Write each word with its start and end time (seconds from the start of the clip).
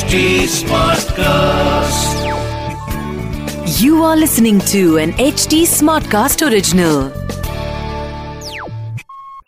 HT 0.00 0.48
Smartcast. 0.48 2.14
You 3.82 4.02
are 4.02 4.16
listening 4.16 4.58
to 4.60 4.96
an 4.96 5.12
HT 5.12 5.64
Smartcast 5.72 6.40
original. 6.50 7.10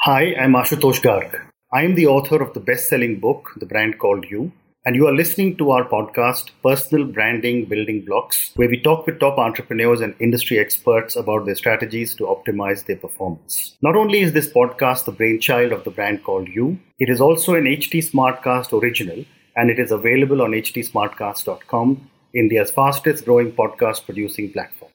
Hi, 0.00 0.34
I'm 0.34 0.52
Ashutosh 0.52 1.00
Garg. 1.00 1.40
I 1.72 1.84
am 1.84 1.94
the 1.94 2.06
author 2.06 2.42
of 2.42 2.52
the 2.52 2.60
best 2.60 2.90
selling 2.90 3.18
book, 3.18 3.52
The 3.56 3.64
Brand 3.64 3.98
Called 3.98 4.26
You, 4.30 4.52
and 4.84 4.94
you 4.94 5.06
are 5.06 5.14
listening 5.14 5.56
to 5.56 5.70
our 5.70 5.88
podcast, 5.88 6.50
Personal 6.62 7.06
Branding 7.06 7.64
Building 7.64 8.04
Blocks, 8.04 8.52
where 8.54 8.68
we 8.68 8.78
talk 8.78 9.06
with 9.06 9.20
top 9.20 9.38
entrepreneurs 9.38 10.02
and 10.02 10.14
industry 10.20 10.58
experts 10.58 11.16
about 11.16 11.46
their 11.46 11.54
strategies 11.54 12.14
to 12.16 12.24
optimize 12.24 12.84
their 12.84 12.98
performance. 12.98 13.78
Not 13.80 13.96
only 13.96 14.20
is 14.20 14.34
this 14.34 14.52
podcast 14.52 15.06
the 15.06 15.12
brainchild 15.12 15.72
of 15.72 15.84
The 15.84 15.90
Brand 15.90 16.22
Called 16.24 16.48
You, 16.48 16.78
it 16.98 17.08
is 17.08 17.22
also 17.22 17.54
an 17.54 17.64
HT 17.64 18.12
Smartcast 18.12 18.78
original, 18.78 19.24
and 19.56 19.70
it 19.70 19.78
is 19.78 19.90
available 19.90 20.42
on 20.42 20.52
htsmartcast.com, 20.52 22.10
India's 22.34 22.70
fastest 22.70 23.24
growing 23.24 23.52
podcast 23.52 24.04
producing 24.04 24.52
platform. 24.52 24.90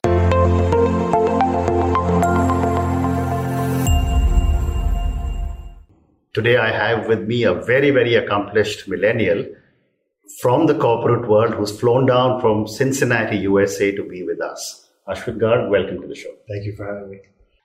Today, 6.34 6.58
I 6.58 6.70
have 6.70 7.08
with 7.08 7.28
me 7.28 7.44
a 7.44 7.54
very, 7.54 7.90
very 7.90 8.14
accomplished 8.16 8.88
millennial 8.88 9.46
from 10.42 10.68
the 10.68 10.78
corporate 10.78 11.28
world 11.28 11.56
who's 11.56 11.80
flown 11.80 12.06
down 12.06 12.40
from 12.42 12.68
Cincinnati, 12.68 13.38
USA 13.38 13.96
to 13.96 14.04
be 14.04 14.24
with 14.24 14.40
us. 14.40 14.90
Ashwin 15.08 15.40
Garg, 15.40 15.70
welcome 15.70 16.02
to 16.02 16.08
the 16.08 16.14
show. 16.14 16.30
Thank 16.48 16.66
you 16.66 16.76
for 16.76 16.86
having 16.86 17.10
me. 17.10 17.20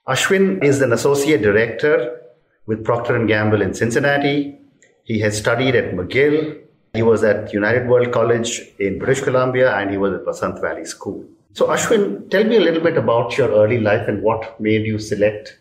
Ashwin 0.07 0.63
is 0.63 0.81
an 0.81 0.91
associate 0.91 1.41
director 1.41 2.21
with 2.65 2.83
Procter 2.83 3.23
& 3.25 3.27
Gamble 3.27 3.61
in 3.61 3.73
Cincinnati. 3.73 4.57
He 5.03 5.19
has 5.19 5.37
studied 5.37 5.75
at 5.75 5.93
McGill. 5.93 6.61
He 6.93 7.01
was 7.01 7.23
at 7.23 7.51
United 7.51 7.87
World 7.87 8.11
College 8.11 8.61
in 8.79 8.99
British 8.99 9.23
Columbia 9.23 9.75
and 9.75 9.89
he 9.89 9.97
was 9.97 10.13
at 10.13 10.25
Vasant 10.25 10.61
Valley 10.61 10.85
School. 10.85 11.25
So 11.53 11.67
Ashwin, 11.67 12.29
tell 12.29 12.43
me 12.43 12.57
a 12.57 12.59
little 12.59 12.83
bit 12.83 12.97
about 12.97 13.35
your 13.35 13.49
early 13.49 13.79
life 13.79 14.07
and 14.07 14.21
what 14.21 14.59
made 14.61 14.85
you 14.85 14.99
select 14.99 15.57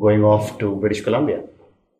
going 0.00 0.24
off 0.24 0.58
to 0.58 0.76
British 0.76 1.02
Columbia. 1.02 1.44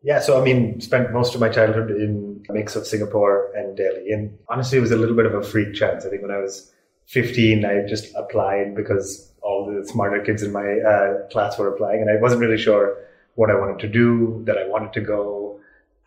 Yeah, 0.01 0.19
so 0.19 0.41
I 0.41 0.43
mean, 0.43 0.81
spent 0.81 1.13
most 1.13 1.35
of 1.35 1.41
my 1.41 1.49
childhood 1.49 1.91
in 1.91 2.43
a 2.49 2.53
mix 2.53 2.75
of 2.75 2.87
Singapore 2.87 3.51
and 3.55 3.77
Delhi. 3.77 4.11
And 4.11 4.35
honestly, 4.49 4.79
it 4.79 4.81
was 4.81 4.91
a 4.91 4.97
little 4.97 5.15
bit 5.15 5.27
of 5.27 5.35
a 5.35 5.43
freak 5.43 5.75
chance. 5.75 6.03
I 6.03 6.09
think 6.09 6.23
when 6.23 6.31
I 6.31 6.37
was 6.37 6.71
15, 7.07 7.63
I 7.63 7.85
just 7.87 8.13
applied 8.15 8.75
because 8.75 9.31
all 9.41 9.71
the 9.71 9.87
smarter 9.87 10.19
kids 10.21 10.41
in 10.41 10.51
my 10.51 10.79
uh, 10.79 11.27
class 11.29 11.59
were 11.59 11.67
applying. 11.67 12.01
And 12.01 12.09
I 12.09 12.19
wasn't 12.19 12.41
really 12.41 12.57
sure 12.57 12.97
what 13.35 13.51
I 13.51 13.55
wanted 13.55 13.77
to 13.79 13.87
do, 13.87 14.41
that 14.45 14.57
I 14.57 14.67
wanted 14.67 14.93
to 14.93 15.01
go, 15.01 15.46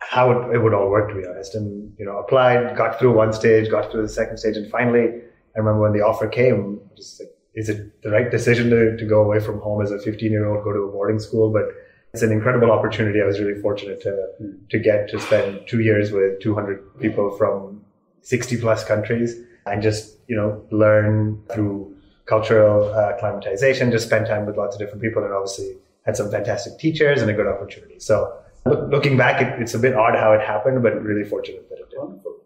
how 0.01 0.31
it, 0.31 0.55
it 0.55 0.59
would 0.59 0.73
all 0.73 0.89
work, 0.89 1.09
to 1.09 1.15
be 1.15 1.25
honest. 1.25 1.55
And, 1.55 1.93
you 1.97 2.05
know, 2.05 2.17
applied, 2.17 2.75
got 2.75 2.99
through 2.99 3.15
one 3.15 3.31
stage, 3.33 3.69
got 3.69 3.91
through 3.91 4.01
the 4.01 4.09
second 4.09 4.37
stage. 4.37 4.57
And 4.57 4.69
finally, 4.69 5.07
I 5.55 5.59
remember 5.59 5.81
when 5.81 5.93
the 5.93 6.01
offer 6.01 6.27
came, 6.27 6.79
just 6.95 7.19
like, 7.19 7.29
is 7.53 7.69
it 7.69 8.01
the 8.01 8.09
right 8.09 8.31
decision 8.31 8.69
to, 8.69 8.97
to 8.97 9.05
go 9.05 9.21
away 9.21 9.39
from 9.39 9.59
home 9.59 9.81
as 9.81 9.91
a 9.91 9.99
15 9.99 10.31
year 10.31 10.45
old, 10.45 10.63
go 10.63 10.71
to 10.71 10.79
a 10.79 10.91
boarding 10.91 11.19
school? 11.19 11.51
But 11.51 11.65
it's 12.13 12.23
an 12.23 12.31
incredible 12.31 12.71
opportunity. 12.71 13.21
I 13.21 13.25
was 13.25 13.39
really 13.39 13.59
fortunate 13.61 14.01
to 14.01 14.27
to 14.69 14.79
get 14.79 15.09
to 15.09 15.19
spend 15.19 15.61
two 15.67 15.79
years 15.79 16.11
with 16.11 16.39
200 16.41 16.99
people 16.99 17.37
from 17.37 17.83
60 18.21 18.57
plus 18.57 18.83
countries 18.83 19.35
and 19.65 19.81
just 19.81 20.17
you 20.27 20.35
know 20.35 20.63
learn 20.71 21.41
through 21.53 21.95
cultural 22.25 22.93
uh, 22.93 23.11
acclimatization. 23.11 23.91
Just 23.91 24.07
spend 24.07 24.27
time 24.27 24.45
with 24.45 24.57
lots 24.57 24.75
of 24.75 24.79
different 24.79 25.01
people, 25.01 25.23
and 25.23 25.33
obviously 25.33 25.77
had 26.05 26.17
some 26.17 26.29
fantastic 26.31 26.79
teachers 26.79 27.21
and 27.21 27.29
a 27.29 27.33
good 27.33 27.47
opportunity. 27.47 27.99
So 27.99 28.37
look, 28.65 28.89
looking 28.91 29.17
back, 29.17 29.41
it, 29.41 29.61
it's 29.61 29.73
a 29.73 29.79
bit 29.79 29.95
odd 29.95 30.15
how 30.15 30.33
it 30.33 30.41
happened, 30.41 30.83
but 30.83 31.01
really 31.01 31.27
fortunate 31.27 31.69
that 31.69 31.79
it 31.79 31.89
did. 31.89 31.99
Wonderful. 31.99 32.37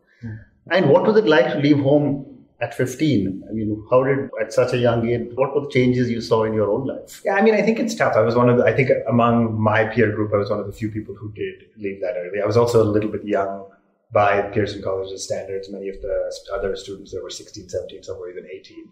And 0.72 0.90
what 0.90 1.06
was 1.06 1.16
it 1.18 1.26
like 1.26 1.52
to 1.54 1.60
leave 1.60 1.80
home 1.80 2.46
at 2.60 2.74
15? 2.74 3.44
I 3.48 3.54
mean, 3.54 3.86
how 3.90 4.04
did, 4.04 4.30
at 4.42 4.52
such 4.52 4.74
a 4.74 4.78
young 4.78 5.08
age, 5.08 5.30
what 5.36 5.54
were 5.54 5.62
the 5.62 5.70
changes 5.70 6.10
you 6.10 6.22
saw 6.22 6.44
in 6.44 6.54
your 6.54 6.72
own 6.72 6.88
life? 6.88 7.22
Yeah, 7.24 7.36
I 7.36 7.42
mean, 7.42 7.54
I 7.54 7.62
think 7.62 7.80
it's 7.80 7.94
tough. 7.94 8.16
I 8.16 8.22
was 8.22 8.36
one 8.36 8.50
of 8.50 8.58
the, 8.58 8.64
I 8.64 8.74
think 8.74 8.90
among 9.08 9.60
my 9.62 9.86
peer 9.86 10.12
group, 10.12 10.34
I 10.34 10.38
was 10.38 10.50
one 10.50 10.60
of 10.60 10.66
the 10.66 10.74
few 10.74 10.90
people 10.90 11.14
who 11.16 11.32
did 11.34 11.66
leave 11.78 12.02
that 12.02 12.16
early. 12.18 12.42
I 12.42 12.46
was 12.46 12.58
also 12.58 12.82
a 12.82 12.86
little 12.86 13.12
bit 13.12 13.24
young 13.24 13.68
by 14.12 14.42
Pearson 14.42 14.82
College's 14.82 15.24
standards. 15.24 15.70
Many 15.70 15.90
of 15.90 16.02
the 16.02 16.34
other 16.54 16.76
students 16.76 17.12
that 17.12 17.22
were 17.22 17.30
16, 17.30 17.70
17, 17.70 18.04
some 18.04 18.20
were 18.20 18.32
even 18.32 18.48
18. 18.50 18.90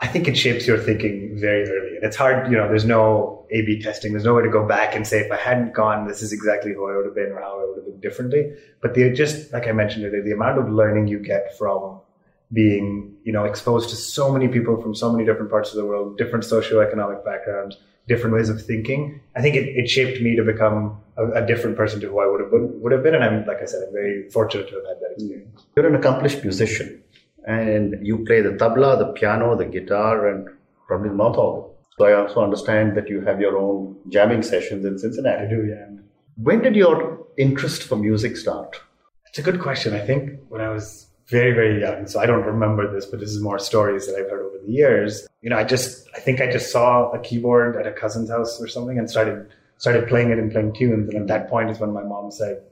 I 0.00 0.06
think 0.06 0.28
it 0.28 0.36
shapes 0.36 0.66
your 0.66 0.78
thinking 0.78 1.36
very 1.38 1.68
early. 1.68 1.96
And 1.96 2.04
it's 2.04 2.16
hard, 2.16 2.50
you 2.50 2.56
know, 2.56 2.66
there's 2.68 2.86
no 2.86 3.46
A 3.50 3.62
B 3.62 3.82
testing. 3.82 4.12
There's 4.12 4.24
no 4.24 4.34
way 4.34 4.42
to 4.42 4.48
go 4.48 4.66
back 4.66 4.94
and 4.94 5.06
say, 5.06 5.20
if 5.20 5.30
I 5.30 5.36
hadn't 5.36 5.74
gone, 5.74 6.08
this 6.08 6.22
is 6.22 6.32
exactly 6.32 6.72
who 6.72 6.90
I 6.90 6.96
would 6.96 7.04
have 7.04 7.14
been 7.14 7.32
or 7.32 7.40
how 7.40 7.60
I 7.60 7.66
would 7.66 7.76
have 7.76 7.84
been 7.84 8.00
differently. 8.00 8.54
But 8.80 8.94
the, 8.94 9.12
just 9.12 9.52
like 9.52 9.68
I 9.68 9.72
mentioned 9.72 10.04
earlier, 10.06 10.22
the 10.22 10.32
amount 10.32 10.58
of 10.58 10.70
learning 10.70 11.08
you 11.08 11.18
get 11.18 11.56
from 11.58 12.00
being, 12.52 13.14
you 13.24 13.32
know, 13.32 13.44
exposed 13.44 13.90
to 13.90 13.96
so 13.96 14.32
many 14.32 14.48
people 14.48 14.80
from 14.80 14.94
so 14.94 15.12
many 15.12 15.24
different 15.24 15.50
parts 15.50 15.70
of 15.70 15.76
the 15.76 15.84
world, 15.84 16.16
different 16.16 16.44
socioeconomic 16.44 17.22
backgrounds, 17.22 17.76
different 18.08 18.34
ways 18.34 18.48
of 18.48 18.64
thinking. 18.64 19.20
I 19.36 19.42
think 19.42 19.54
it, 19.54 19.68
it 19.68 19.88
shaped 19.88 20.20
me 20.22 20.34
to 20.34 20.42
become 20.42 20.98
a, 21.16 21.42
a, 21.42 21.46
different 21.46 21.76
person 21.76 22.00
to 22.00 22.08
who 22.08 22.20
I 22.20 22.26
would 22.26 22.40
have 22.40 22.50
been, 22.50 22.80
would 22.80 22.90
have 22.92 23.02
been. 23.02 23.14
And 23.14 23.22
I'm, 23.22 23.46
like 23.46 23.60
I 23.62 23.66
said, 23.66 23.84
I'm 23.86 23.92
very 23.92 24.28
fortunate 24.30 24.68
to 24.68 24.74
have 24.76 24.84
had 24.86 24.96
that 25.00 25.12
experience. 25.12 25.66
You're 25.76 25.86
an 25.86 25.94
accomplished 25.94 26.42
musician 26.42 27.02
and 27.46 27.94
you 28.06 28.24
play 28.24 28.40
the 28.40 28.50
tabla, 28.50 28.98
the 28.98 29.12
piano, 29.12 29.56
the 29.56 29.64
guitar, 29.64 30.28
and 30.28 30.48
probably 30.86 31.08
the 31.08 31.14
mouth 31.14 31.36
organ. 31.36 31.70
So 31.98 32.06
I 32.06 32.14
also 32.14 32.42
understand 32.42 32.96
that 32.96 33.08
you 33.08 33.20
have 33.22 33.40
your 33.40 33.58
own 33.58 33.96
jamming 34.08 34.42
sessions 34.42 34.84
in 34.84 34.98
Cincinnati. 34.98 35.44
I 35.44 35.48
do, 35.48 35.66
yeah. 35.66 35.86
When 36.36 36.62
did 36.62 36.74
your 36.74 37.26
interest 37.36 37.82
for 37.82 37.96
music 37.96 38.36
start? 38.36 38.80
It's 39.26 39.38
a 39.38 39.42
good 39.42 39.60
question. 39.60 39.94
I 39.94 40.00
think 40.00 40.40
when 40.48 40.60
I 40.60 40.68
was 40.70 41.10
very, 41.30 41.52
very 41.52 41.80
young. 41.80 42.06
So 42.06 42.20
I 42.20 42.26
don't 42.26 42.44
remember 42.44 42.92
this, 42.92 43.06
but 43.06 43.20
this 43.20 43.30
is 43.30 43.40
more 43.40 43.58
stories 43.58 44.06
that 44.06 44.16
I've 44.16 44.28
heard 44.28 44.44
over 44.44 44.58
the 44.66 44.72
years. 44.72 45.28
You 45.42 45.50
know, 45.50 45.56
I 45.56 45.64
just, 45.64 46.08
I 46.14 46.20
think 46.20 46.40
I 46.40 46.50
just 46.50 46.72
saw 46.72 47.10
a 47.12 47.20
keyboard 47.20 47.76
at 47.76 47.86
a 47.86 47.92
cousin's 47.92 48.30
house 48.30 48.60
or 48.60 48.66
something 48.66 48.98
and 48.98 49.08
started, 49.08 49.48
started 49.78 50.08
playing 50.08 50.30
it 50.30 50.38
and 50.38 50.50
playing 50.50 50.74
tunes. 50.74 51.08
And 51.08 51.22
at 51.22 51.28
that 51.28 51.48
point 51.48 51.70
is 51.70 51.78
when 51.78 51.92
my 51.92 52.02
mom 52.02 52.32
said, 52.32 52.62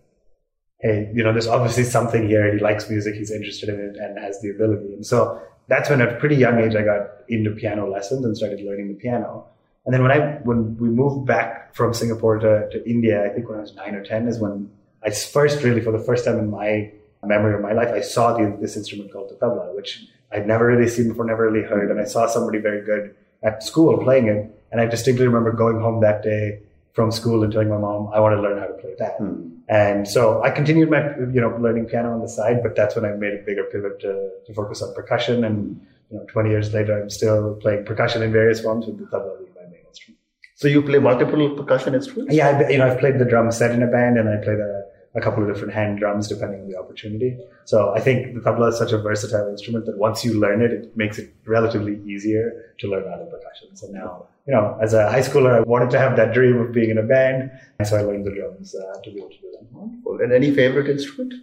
Hey, 0.80 1.10
you 1.12 1.24
know, 1.24 1.32
there's 1.32 1.48
obviously 1.48 1.82
something 1.84 2.28
here. 2.28 2.52
He 2.54 2.60
likes 2.60 2.88
music. 2.88 3.16
He's 3.16 3.32
interested 3.32 3.68
in 3.68 3.80
it 3.80 3.96
and 3.96 4.16
has 4.18 4.40
the 4.40 4.50
ability. 4.50 4.92
And 4.94 5.04
so 5.04 5.42
that's 5.66 5.90
when 5.90 6.00
at 6.00 6.12
a 6.12 6.16
pretty 6.16 6.36
young 6.36 6.58
age, 6.60 6.76
I 6.76 6.82
got 6.82 7.08
into 7.28 7.50
piano 7.50 7.90
lessons 7.90 8.24
and 8.24 8.36
started 8.36 8.60
learning 8.60 8.88
the 8.88 8.94
piano. 8.94 9.44
And 9.84 9.92
then 9.92 10.02
when 10.02 10.12
I, 10.12 10.36
when 10.44 10.76
we 10.76 10.88
moved 10.88 11.26
back 11.26 11.74
from 11.74 11.94
Singapore 11.94 12.38
to, 12.38 12.68
to 12.70 12.88
India, 12.88 13.24
I 13.24 13.30
think 13.30 13.48
when 13.48 13.58
I 13.58 13.62
was 13.62 13.74
nine 13.74 13.94
or 13.94 14.04
10 14.04 14.28
is 14.28 14.38
when 14.38 14.70
I 15.02 15.10
first 15.10 15.62
really, 15.64 15.80
for 15.80 15.92
the 15.92 15.98
first 15.98 16.24
time 16.24 16.38
in 16.38 16.50
my 16.50 16.92
memory 17.24 17.54
of 17.54 17.60
my 17.60 17.72
life, 17.72 17.88
I 17.88 18.00
saw 18.00 18.36
the, 18.36 18.56
this 18.60 18.76
instrument 18.76 19.12
called 19.12 19.30
the 19.30 19.34
tabla, 19.34 19.74
which 19.74 20.06
I'd 20.30 20.46
never 20.46 20.66
really 20.66 20.88
seen 20.88 21.08
before, 21.08 21.24
never 21.24 21.50
really 21.50 21.66
heard. 21.66 21.90
And 21.90 22.00
I 22.00 22.04
saw 22.04 22.26
somebody 22.26 22.58
very 22.58 22.84
good 22.84 23.16
at 23.42 23.62
school 23.62 23.98
playing 23.98 24.28
it. 24.28 24.54
And 24.70 24.80
I 24.80 24.86
distinctly 24.86 25.26
remember 25.26 25.52
going 25.52 25.80
home 25.80 26.00
that 26.02 26.22
day 26.22 26.60
from 26.98 27.12
school 27.12 27.44
and 27.44 27.52
telling 27.52 27.70
my 27.70 27.78
mom, 27.78 28.10
I 28.12 28.18
want 28.18 28.34
to 28.36 28.42
learn 28.42 28.58
how 28.58 28.66
to 28.66 28.78
play 28.82 28.94
that. 28.98 29.14
Hmm. 29.18 29.34
And 29.68 30.08
so 30.08 30.42
I 30.42 30.50
continued 30.50 30.90
my, 30.90 31.02
you 31.34 31.40
know, 31.42 31.56
learning 31.66 31.86
piano 31.86 32.12
on 32.12 32.20
the 32.20 32.28
side, 32.28 32.58
but 32.64 32.74
that's 32.74 32.96
when 32.96 33.04
I 33.04 33.12
made 33.12 33.34
a 33.34 33.42
bigger 33.48 33.64
pivot 33.72 34.00
to, 34.00 34.12
to 34.46 34.52
focus 34.52 34.82
on 34.82 34.92
percussion. 34.94 35.44
And, 35.44 35.80
you 36.10 36.16
know, 36.16 36.24
20 36.24 36.50
years 36.50 36.74
later, 36.74 37.00
I'm 37.00 37.08
still 37.08 37.54
playing 37.62 37.84
percussion 37.84 38.22
in 38.22 38.32
various 38.32 38.60
forms 38.60 38.86
with 38.86 38.98
the 38.98 39.04
tabla 39.04 39.38
being 39.38 39.54
my 39.54 39.66
main 39.70 39.84
instrument. 39.86 40.18
So 40.56 40.66
you 40.66 40.82
play 40.82 40.98
multiple 40.98 41.54
percussion 41.54 41.94
instruments? 41.94 42.34
Yeah, 42.34 42.48
I, 42.48 42.68
you 42.68 42.78
know, 42.78 42.88
I've 42.88 42.98
played 42.98 43.20
the 43.20 43.24
drum 43.24 43.52
set 43.52 43.70
in 43.70 43.80
a 43.84 43.86
band 43.86 44.18
and 44.18 44.28
I 44.28 44.38
play 44.42 44.56
the 44.56 44.87
a 45.14 45.20
couple 45.20 45.42
of 45.42 45.52
different 45.52 45.72
hand 45.72 45.98
drums 45.98 46.28
depending 46.28 46.60
on 46.60 46.68
the 46.68 46.78
opportunity. 46.78 47.36
So 47.64 47.94
I 47.94 48.00
think 48.00 48.34
the 48.34 48.40
tabla 48.40 48.70
is 48.70 48.78
such 48.78 48.92
a 48.92 48.98
versatile 48.98 49.48
instrument 49.48 49.86
that 49.86 49.98
once 49.98 50.24
you 50.24 50.38
learn 50.38 50.62
it, 50.62 50.72
it 50.72 50.96
makes 50.96 51.18
it 51.18 51.34
relatively 51.46 52.00
easier 52.04 52.74
to 52.80 52.88
learn 52.88 53.10
other 53.12 53.26
percussion. 53.26 53.74
So 53.74 53.88
now, 53.88 54.26
you 54.46 54.54
know, 54.54 54.78
as 54.82 54.94
a 54.94 55.10
high 55.10 55.20
schooler, 55.20 55.56
I 55.56 55.60
wanted 55.60 55.90
to 55.90 55.98
have 55.98 56.16
that 56.16 56.32
dream 56.34 56.58
of 56.58 56.72
being 56.72 56.90
in 56.90 56.98
a 56.98 57.02
band, 57.02 57.50
and 57.78 57.88
so 57.88 57.96
I 57.96 58.02
learned 58.02 58.26
the 58.26 58.34
drums 58.34 58.74
uh, 58.74 59.00
to 59.02 59.10
be 59.10 59.18
able 59.18 59.30
to 59.30 59.38
do 59.38 59.50
that. 59.52 59.72
Wonderful. 59.72 60.20
And 60.20 60.32
any 60.32 60.54
favorite 60.54 60.88
instrument? 60.88 61.34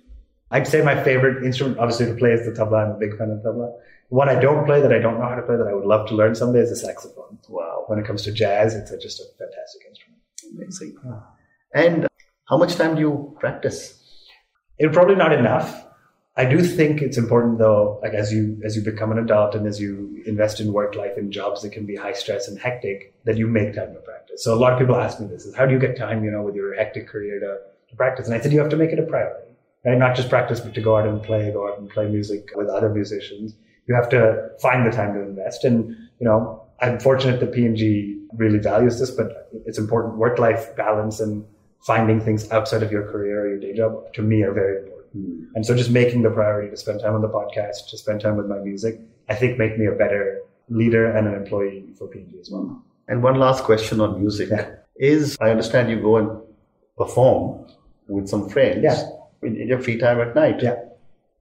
I'd 0.52 0.68
say 0.68 0.82
my 0.82 1.04
favorite 1.04 1.44
instrument, 1.44 1.80
obviously, 1.80 2.06
to 2.08 2.16
play 2.16 2.32
is 2.32 2.46
the 2.46 2.52
tabla. 2.52 2.86
I'm 2.86 2.92
a 2.92 3.00
big 3.00 3.18
fan 3.18 3.32
of 3.32 3.40
tabla. 3.40 3.74
One 4.10 4.30
I 4.30 4.40
don't 4.40 4.66
play 4.66 4.82
that 4.82 4.94
I 4.94 5.00
don't 5.00 5.20
know 5.20 5.28
how 5.28 5.36
to 5.36 5.42
play 5.42 5.58
that 5.58 5.68
I 5.68 5.74
would 5.74 5.86
love 5.86 6.08
to 6.10 6.16
learn 6.16 6.36
someday 6.36 6.60
is 6.60 6.70
the 6.70 6.76
saxophone. 6.76 7.40
Wow. 7.50 7.86
When 7.88 7.98
it 7.98 8.06
comes 8.06 8.22
to 8.24 8.32
jazz, 8.32 8.76
it's 8.76 8.92
a, 8.92 8.98
just 9.00 9.20
a 9.20 9.24
fantastic 9.38 9.82
instrument. 9.90 10.22
Amazing. 10.54 10.98
And 11.74 12.08
how 12.46 12.58
much 12.58 12.76
time 12.76 12.96
do 12.96 13.02
you 13.02 13.36
practice? 13.40 14.02
It's 14.78 14.94
probably 14.94 15.16
not 15.16 15.34
enough. 15.34 15.86
I 16.38 16.46
do 16.46 16.62
think 16.62 17.02
it's 17.02 17.18
important 17.18 17.60
though, 17.60 18.00
like 18.02 18.14
as 18.14 18.32
you 18.32 18.62
as 18.66 18.76
you 18.76 18.82
become 18.82 19.12
an 19.12 19.18
adult 19.18 19.56
and 19.56 19.66
as 19.66 19.80
you 19.80 20.22
invest 20.26 20.60
in 20.60 20.74
work 20.74 20.96
life 20.96 21.14
and 21.16 21.32
jobs 21.32 21.62
that 21.62 21.72
can 21.72 21.86
be 21.86 21.96
high 21.96 22.14
stress 22.14 22.48
and 22.48 22.60
hectic, 22.60 23.16
that 23.24 23.38
you 23.38 23.48
make 23.48 23.74
time 23.74 23.94
to 23.94 24.00
practice. 24.02 24.44
So 24.44 24.54
a 24.54 24.60
lot 24.60 24.74
of 24.74 24.80
people 24.80 24.96
ask 24.98 25.20
me 25.20 25.28
this 25.28 25.46
is 25.46 25.56
how 25.56 25.66
do 25.66 25.74
you 25.74 25.80
get 25.80 25.98
time, 25.98 26.24
you 26.24 26.32
know, 26.32 26.42
with 26.42 26.56
your 26.56 26.76
hectic 26.76 27.08
career 27.08 27.40
to, 27.40 27.58
to 27.90 27.96
practice? 27.96 28.28
And 28.28 28.36
I 28.36 28.42
said 28.42 28.52
you 28.52 28.60
have 28.60 28.70
to 28.70 28.78
make 28.78 28.92
it 28.92 29.00
a 29.00 29.04
priority. 29.04 29.54
Right? 29.86 29.98
Not 29.98 30.16
just 30.16 30.30
practice, 30.30 30.60
but 30.60 30.74
to 30.74 30.82
go 30.82 30.98
out 30.98 31.08
and 31.08 31.24
play, 31.24 31.52
go 31.52 31.72
out 31.72 31.80
and 31.80 31.90
play 31.90 32.08
music 32.10 32.50
with 32.56 32.68
other 32.68 32.90
musicians. 32.90 33.56
You 33.88 33.96
have 33.96 34.10
to 34.10 34.50
find 34.60 34.86
the 34.86 34.96
time 34.96 35.14
to 35.14 35.22
invest. 35.22 35.64
And, 35.64 35.96
you 36.20 36.28
know, 36.28 36.64
I'm 36.82 37.00
fortunate 37.00 37.40
that 37.40 37.54
P&G 37.54 38.20
really 38.34 38.58
values 38.58 39.00
this, 39.00 39.12
but 39.12 39.50
it's 39.66 39.78
important 39.78 40.18
work 40.18 40.40
life 40.40 40.76
balance 40.76 41.20
and 41.20 41.46
finding 41.86 42.20
things 42.20 42.52
outside 42.52 42.84
of 42.84 42.92
your 42.92 43.04
career 43.12 43.42
or 43.46 43.48
your 43.50 43.60
day 43.60 43.74
job 43.76 44.12
to 44.14 44.22
me 44.22 44.42
are 44.44 44.54
very 44.54 44.78
important. 44.80 45.14
Hmm. 45.14 45.44
And 45.56 45.66
so 45.66 45.76
just 45.76 45.92
making 45.92 46.24
the 46.24 46.30
priority 46.32 46.70
to 46.72 46.78
spend 46.78 47.00
time 47.02 47.14
on 47.16 47.22
the 47.22 47.30
podcast, 47.30 47.90
to 47.92 47.98
spend 47.98 48.22
time 48.22 48.36
with 48.38 48.48
my 48.48 48.58
music, 48.60 49.00
I 49.30 49.36
think 49.36 49.58
make 49.58 49.78
me 49.78 49.86
a 49.86 49.92
better 49.92 50.42
leader 50.70 51.06
and 51.16 51.28
an 51.28 51.36
employee 51.36 51.86
for 51.98 52.08
P&G 52.08 52.40
as 52.40 52.50
well. 52.52 52.82
And 53.08 53.22
one 53.22 53.36
last 53.40 53.64
question 53.64 54.02
on 54.02 54.20
music 54.20 54.50
Yeah. 54.50 54.72
is 54.98 55.38
I 55.40 55.52
understand 55.52 55.90
you 55.92 56.02
go 56.02 56.18
and 56.18 56.30
perform 56.98 57.68
with 58.08 58.28
some 58.28 58.50
friends 58.50 58.84
Yeah. 58.84 59.00
in, 59.44 59.56
in 59.62 59.68
your 59.68 59.80
free 59.80 59.98
time 59.98 60.20
at 60.22 60.34
night. 60.36 60.62
Yeah. 60.62 60.76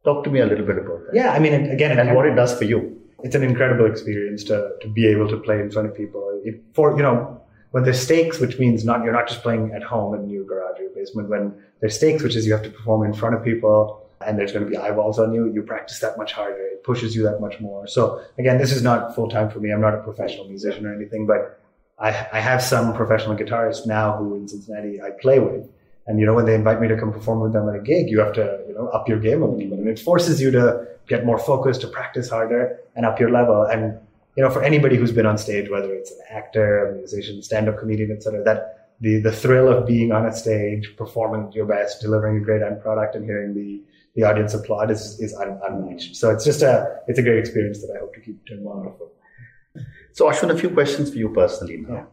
Talk 0.04 0.24
to 0.24 0.30
me 0.30 0.40
a 0.40 0.46
little 0.46 0.66
bit 0.66 0.76
about 0.78 1.06
that. 1.06 1.14
Yeah, 1.14 1.32
I 1.32 1.38
mean, 1.38 1.54
again, 1.70 1.98
And 1.98 2.14
what 2.14 2.26
it 2.26 2.34
does 2.34 2.56
for 2.58 2.64
you. 2.64 3.00
it's 3.22 3.34
an 3.34 3.42
incredible 3.42 3.86
experience 3.86 4.44
to, 4.44 4.56
to 4.82 4.88
be 4.88 5.06
able 5.06 5.26
to 5.28 5.38
play 5.38 5.58
in 5.60 5.70
front 5.70 5.88
of 5.88 5.94
people. 5.96 6.22
It, 6.44 6.62
for 6.74 6.94
you 6.98 7.02
know, 7.02 7.40
when 7.74 7.82
there's 7.82 8.00
stakes, 8.00 8.38
which 8.38 8.60
means 8.60 8.84
not 8.84 9.02
you're 9.02 9.12
not 9.12 9.26
just 9.26 9.42
playing 9.42 9.72
at 9.72 9.82
home 9.82 10.14
in 10.14 10.30
your 10.30 10.44
garage 10.44 10.78
or 10.78 10.84
your 10.84 10.94
basement. 10.94 11.28
When 11.28 11.60
there's 11.80 11.96
stakes, 11.96 12.22
which 12.22 12.36
is 12.36 12.46
you 12.46 12.52
have 12.52 12.62
to 12.62 12.70
perform 12.70 13.04
in 13.04 13.12
front 13.12 13.34
of 13.34 13.42
people, 13.42 14.00
and 14.24 14.38
there's 14.38 14.52
going 14.52 14.64
to 14.64 14.70
be 14.70 14.76
eyeballs 14.76 15.18
on 15.18 15.34
you, 15.34 15.52
you 15.52 15.60
practice 15.60 15.98
that 15.98 16.16
much 16.16 16.30
harder. 16.30 16.64
It 16.66 16.84
pushes 16.84 17.16
you 17.16 17.24
that 17.24 17.40
much 17.40 17.58
more. 17.58 17.88
So 17.88 18.22
again, 18.38 18.58
this 18.58 18.70
is 18.70 18.80
not 18.80 19.16
full 19.16 19.28
time 19.28 19.50
for 19.50 19.58
me. 19.58 19.72
I'm 19.72 19.80
not 19.80 19.92
a 19.92 20.02
professional 20.04 20.44
musician 20.46 20.86
or 20.86 20.94
anything, 20.94 21.26
but 21.26 21.60
I, 21.98 22.10
I 22.32 22.38
have 22.38 22.62
some 22.62 22.94
professional 22.94 23.34
guitarists 23.36 23.88
now 23.88 24.18
who 24.18 24.36
in 24.36 24.46
Cincinnati 24.46 25.02
I 25.02 25.10
play 25.20 25.40
with. 25.40 25.68
And 26.06 26.20
you 26.20 26.26
know, 26.26 26.34
when 26.34 26.46
they 26.46 26.54
invite 26.54 26.80
me 26.80 26.86
to 26.86 26.96
come 26.96 27.12
perform 27.12 27.40
with 27.40 27.54
them 27.54 27.68
at 27.68 27.74
a 27.74 27.82
gig, 27.82 28.08
you 28.08 28.20
have 28.20 28.34
to, 28.34 28.62
you 28.68 28.74
know, 28.74 28.86
up 28.90 29.08
your 29.08 29.18
game 29.18 29.42
a 29.42 29.46
little 29.46 29.68
bit. 29.68 29.80
And 29.80 29.88
it 29.88 29.98
forces 29.98 30.40
you 30.40 30.52
to 30.52 30.86
get 31.08 31.26
more 31.26 31.40
focused, 31.40 31.80
to 31.80 31.88
practice 31.88 32.30
harder 32.30 32.78
and 32.94 33.04
up 33.04 33.18
your 33.18 33.30
level. 33.32 33.64
And, 33.64 33.98
you 34.36 34.42
know, 34.42 34.50
for 34.50 34.62
anybody 34.62 34.96
who's 34.96 35.12
been 35.12 35.26
on 35.26 35.38
stage, 35.38 35.70
whether 35.70 35.92
it's 35.94 36.10
an 36.10 36.18
actor, 36.30 36.88
a 36.88 36.96
musician, 36.96 37.42
stand-up 37.42 37.78
comedian, 37.78 38.10
etc., 38.10 38.42
that 38.44 38.90
the, 39.00 39.20
the 39.20 39.32
thrill 39.32 39.68
of 39.68 39.86
being 39.86 40.12
on 40.12 40.26
a 40.26 40.34
stage, 40.34 40.94
performing 40.96 41.52
your 41.52 41.66
best, 41.66 42.00
delivering 42.00 42.38
a 42.38 42.40
great 42.40 42.62
end 42.62 42.80
product 42.80 43.14
and 43.14 43.24
hearing 43.24 43.54
the, 43.54 43.82
the 44.14 44.22
audience 44.22 44.54
applaud 44.54 44.90
is, 44.90 45.20
is 45.20 45.34
un, 45.34 45.60
unmatched. 45.64 46.16
So 46.16 46.30
it's 46.30 46.44
just 46.44 46.62
a, 46.62 47.00
it's 47.06 47.18
a 47.18 47.22
great 47.22 47.38
experience 47.38 47.80
that 47.80 47.92
I 47.94 48.00
hope 48.00 48.14
to 48.14 48.20
keep 48.20 48.44
doing 48.46 48.64
more 48.64 48.86
of. 48.86 49.82
So, 50.12 50.26
Ashwin, 50.26 50.50
a 50.50 50.58
few 50.58 50.70
questions 50.70 51.10
for 51.10 51.16
you 51.16 51.28
personally 51.30 51.78
now. 51.78 51.94
Yeah. 51.94 52.04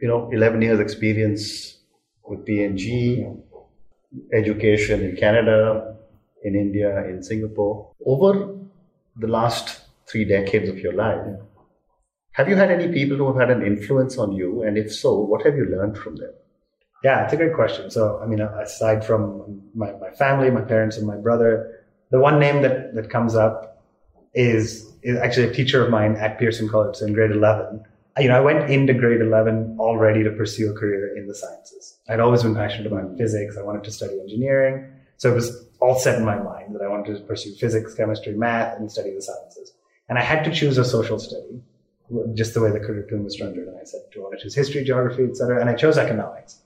You 0.00 0.08
know, 0.08 0.30
11 0.32 0.62
years 0.62 0.78
experience 0.78 1.78
with 2.24 2.44
P&G, 2.46 3.26
education 4.32 5.02
in 5.02 5.16
Canada, 5.16 5.96
in 6.44 6.54
India, 6.54 7.04
in 7.08 7.22
Singapore. 7.22 7.90
Over 8.06 8.56
the 9.16 9.26
last 9.26 9.80
three 10.06 10.24
decades 10.24 10.68
of 10.68 10.78
your 10.78 10.92
life, 10.92 11.26
have 12.38 12.48
you 12.48 12.54
had 12.54 12.70
any 12.70 12.86
people 12.92 13.16
who 13.16 13.26
have 13.26 13.36
had 13.36 13.50
an 13.50 13.66
influence 13.66 14.16
on 14.16 14.30
you? 14.30 14.62
And 14.62 14.78
if 14.78 14.94
so, 14.94 15.18
what 15.18 15.44
have 15.44 15.56
you 15.56 15.64
learned 15.64 15.98
from 15.98 16.14
them? 16.14 16.30
Yeah, 17.02 17.24
it's 17.24 17.32
a 17.32 17.36
great 17.36 17.52
question. 17.52 17.90
So, 17.90 18.20
I 18.22 18.26
mean, 18.26 18.40
aside 18.40 19.04
from 19.04 19.60
my, 19.74 19.90
my 19.94 20.10
family, 20.10 20.48
my 20.48 20.60
parents, 20.60 20.96
and 20.96 21.04
my 21.04 21.16
brother, 21.16 21.84
the 22.10 22.20
one 22.20 22.38
name 22.38 22.62
that, 22.62 22.94
that 22.94 23.10
comes 23.10 23.34
up 23.34 23.84
is, 24.34 24.88
is 25.02 25.18
actually 25.18 25.48
a 25.48 25.52
teacher 25.52 25.84
of 25.84 25.90
mine 25.90 26.14
at 26.14 26.38
Pearson 26.38 26.68
College 26.68 27.00
in 27.00 27.12
grade 27.12 27.32
11. 27.32 27.84
You 28.18 28.28
know, 28.28 28.36
I 28.36 28.40
went 28.40 28.70
into 28.70 28.94
grade 28.94 29.20
11 29.20 29.76
already 29.80 30.22
to 30.22 30.30
pursue 30.30 30.70
a 30.70 30.74
career 30.74 31.16
in 31.16 31.26
the 31.26 31.34
sciences. 31.34 31.98
I'd 32.08 32.20
always 32.20 32.44
been 32.44 32.54
passionate 32.54 32.86
about 32.86 33.18
physics. 33.18 33.56
I 33.58 33.62
wanted 33.62 33.82
to 33.82 33.90
study 33.90 34.18
engineering. 34.20 34.92
So 35.16 35.32
it 35.32 35.34
was 35.34 35.68
all 35.80 35.98
set 35.98 36.16
in 36.16 36.24
my 36.24 36.38
mind 36.38 36.72
that 36.76 36.82
I 36.82 36.88
wanted 36.88 37.16
to 37.16 37.24
pursue 37.24 37.54
physics, 37.56 37.94
chemistry, 37.94 38.34
math, 38.34 38.78
and 38.78 38.90
study 38.90 39.12
the 39.12 39.22
sciences. 39.22 39.72
And 40.08 40.18
I 40.18 40.22
had 40.22 40.44
to 40.44 40.52
choose 40.52 40.78
a 40.78 40.84
social 40.84 41.18
study, 41.18 41.62
just 42.34 42.54
the 42.54 42.60
way 42.60 42.70
the 42.70 42.80
curriculum 42.80 43.24
was 43.24 43.34
structured. 43.34 43.68
And 43.68 43.76
I 43.76 43.84
said, 43.84 44.00
do 44.12 44.20
I 44.20 44.24
want 44.24 44.38
to 44.38 44.42
choose 44.42 44.54
history, 44.54 44.84
geography, 44.84 45.24
etc.? 45.24 45.60
And 45.60 45.68
I 45.68 45.74
chose 45.74 45.98
economics. 45.98 46.62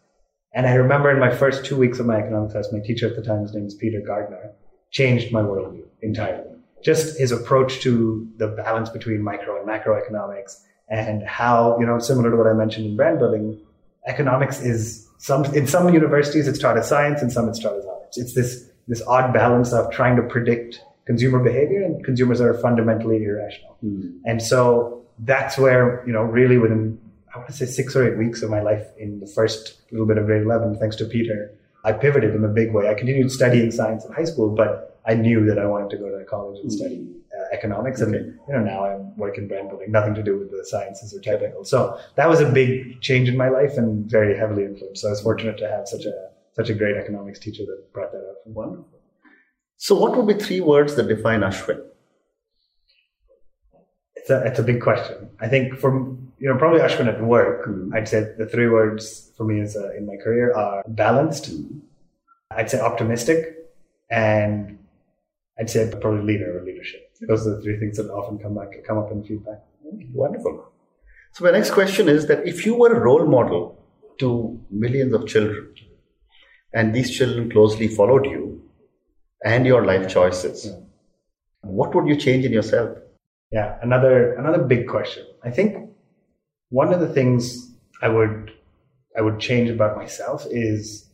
And 0.55 0.67
I 0.67 0.75
remember 0.75 1.11
in 1.11 1.19
my 1.19 1.31
first 1.31 1.65
two 1.65 1.77
weeks 1.77 1.99
of 1.99 2.07
my 2.07 2.17
economics 2.17 2.53
class, 2.53 2.73
my 2.73 2.81
teacher 2.81 3.09
at 3.09 3.17
the 3.17 3.23
time, 3.23 3.43
his 3.43 3.55
name 3.55 3.67
is 3.67 3.75
Peter 3.75 4.01
Gardner, 4.07 4.53
changed 4.91 5.33
my 5.33 5.41
worldview 5.41 5.85
entirely. 6.03 6.51
Just 6.85 7.19
his 7.19 7.33
approach 7.33 7.81
to 7.81 8.29
the 8.37 8.49
balance 8.49 8.91
between 8.91 9.23
micro 9.23 9.59
and 9.59 9.69
macroeconomics 9.69 10.61
and 10.89 11.23
how, 11.27 11.79
you 11.81 11.87
know, 11.87 11.99
similar 11.99 12.31
to 12.31 12.37
what 12.37 12.47
I 12.47 12.53
mentioned 12.53 12.87
in 12.87 12.97
brand 12.97 13.19
building, 13.19 13.59
economics 14.07 14.61
is 14.61 15.09
some, 15.19 15.45
in 15.55 15.67
some 15.67 15.93
universities 15.95 16.47
it's 16.47 16.59
taught 16.59 16.77
as 16.77 16.89
science, 16.89 17.23
in 17.23 17.31
some 17.31 17.49
it's 17.49 17.59
taught 17.59 17.79
as 17.79 17.87
arts. 17.87 18.19
It's 18.19 18.35
this, 18.35 18.69
this 18.89 19.01
odd 19.07 19.33
balance 19.33 19.73
of 19.73 19.91
trying 19.91 20.17
to 20.17 20.23
predict 20.23 20.83
consumer 21.07 21.39
behavior 21.39 21.83
and 21.83 22.05
consumers 22.05 22.41
are 22.41 22.55
fundamentally 22.55 23.25
irrational. 23.25 23.77
Hmm. 23.81 24.19
And 24.27 24.43
so 24.43 25.02
that's 25.23 25.57
where, 25.57 26.05
you 26.07 26.13
know, 26.13 26.23
really 26.23 26.59
within, 26.59 26.99
I 27.35 27.39
want 27.39 27.51
to 27.51 27.55
say 27.55 27.67
six 27.67 27.97
or 27.97 28.07
eight 28.07 28.19
weeks 28.19 28.43
of 28.43 28.51
my 28.51 28.61
life 28.61 28.87
in 28.99 29.21
the 29.21 29.27
first 29.27 29.83
little 29.91 30.07
bit 30.07 30.19
of 30.19 30.27
grade 30.27 30.43
11, 30.43 30.79
thanks 30.79 30.97
to 30.97 31.05
Peter, 31.05 31.53
I 31.85 31.93
pivoted 31.93 32.35
in 32.35 32.45
a 32.45 32.49
big 32.49 32.73
way. 32.73 32.89
I 32.89 32.95
continued 32.95 33.31
studying 33.31 33.71
science 33.71 34.05
in 34.05 34.13
high 34.13 34.25
school, 34.25 34.55
but 34.55 35.01
I 35.07 35.15
knew 35.15 35.45
that 35.47 35.59
I 35.59 35.67
wanted 35.67 35.91
to 35.91 35.97
go 35.97 36.17
to 36.17 36.25
college 36.25 36.61
and 36.61 36.73
study 36.73 37.09
uh, 37.37 37.45
economics. 37.53 38.01
And, 38.01 38.15
you 38.15 38.55
know, 38.55 38.61
now 38.61 38.85
I'm 38.85 39.17
working 39.17 39.49
brand 39.49 39.69
building, 39.69 39.91
nothing 39.91 40.15
to 40.15 40.23
do 40.23 40.39
with 40.39 40.51
the 40.51 40.65
sciences 40.65 41.15
or 41.15 41.21
technical. 41.21 41.65
So 41.65 41.99
that 42.17 42.29
was 42.29 42.41
a 42.41 42.51
big 42.51 43.01
change 43.01 43.29
in 43.29 43.37
my 43.37 43.49
life 43.49 43.77
and 43.77 44.09
very 44.09 44.37
heavily 44.37 44.65
influenced. 44.65 45.03
So 45.03 45.09
I 45.09 45.11
was 45.11 45.21
fortunate 45.21 45.59
to 45.59 45.69
have 45.69 45.89
such 45.89 46.05
a, 46.05 46.29
such 46.53 46.69
a 46.69 46.75
great 46.75 46.97
economics 46.97 47.39
teacher 47.39 47.65
that 47.65 47.93
brought 47.93 48.13
that 48.13 48.19
out. 48.19 48.37
Wonderful. 48.47 48.87
So, 49.77 49.97
what 49.97 50.17
would 50.17 50.29
be 50.29 50.45
three 50.45 50.61
words 50.61 50.95
that 50.95 51.09
define 51.09 51.41
Ashwin? 51.41 51.83
It's 54.23 54.31
a, 54.31 54.47
it's 54.47 54.59
a 54.61 54.63
big 54.63 54.81
question. 54.81 55.29
I 55.41 55.49
think 55.49 55.75
from, 55.79 56.33
you 56.39 56.49
know, 56.49 56.57
probably 56.57 56.79
Ashwin 56.81 57.09
at 57.09 57.21
work, 57.21 57.69
I'd 57.93 58.07
say 58.07 58.33
the 58.39 58.47
three 58.47 58.69
words 58.69 59.33
for 59.37 59.43
me 59.45 59.61
is, 59.61 59.77
uh, 59.77 59.93
in 59.97 60.07
my 60.07 60.15
career 60.17 60.55
are 60.55 60.83
balanced, 60.87 61.51
I'd 62.53 62.71
say 62.71 62.79
optimistic, 62.79 63.57
and 64.11 64.79
I'd 65.59 65.69
say 65.71 65.91
probably 66.01 66.23
leader 66.25 66.57
or 66.61 66.65
leadership. 66.65 67.11
Those 67.27 67.47
are 67.49 67.57
the 67.57 67.63
three 67.63 67.79
things 67.81 67.97
that 67.97 68.11
often 68.11 68.39
come 68.39 68.55
back, 68.55 68.69
come 68.87 68.97
up 68.99 69.11
in 69.11 69.25
feedback. 69.25 69.61
Wonderful. 70.15 70.67
So, 71.33 71.45
my 71.45 71.51
next 71.51 71.71
question 71.73 72.09
is 72.09 72.27
that 72.29 72.47
if 72.47 72.65
you 72.65 72.75
were 72.77 72.93
a 72.95 73.01
role 73.01 73.27
model 73.27 73.77
to 74.19 74.61
millions 74.71 75.15
of 75.15 75.27
children, 75.27 75.75
and 76.73 76.95
these 76.95 77.11
children 77.11 77.51
closely 77.51 77.89
followed 77.89 78.25
you 78.27 78.63
and 79.45 79.67
your 79.67 79.85
life 79.85 80.09
choices, 80.09 80.67
Yeah. 80.67 80.77
what 81.63 81.95
would 81.95 82.07
you 82.07 82.17
change 82.17 82.45
in 82.45 82.53
yourself? 82.53 82.99
Yeah, 83.53 83.77
another 83.83 84.35
another 84.35 84.63
big 84.65 84.89
question. 84.89 85.27
I 85.45 85.51
think 85.51 85.91
one 86.71 86.93
of 86.93 87.01
the 87.01 87.09
things 87.09 87.71
I 88.01 88.09
would 88.09 88.53
I 89.17 89.21
would 89.21 89.39
change 89.39 89.69
about 89.69 89.97
myself 89.97 90.47
is 90.51 91.09